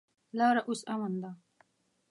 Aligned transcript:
لاره 0.37 0.61
اوس 0.69 0.81
امن 0.93 1.13
ده. 1.23 1.31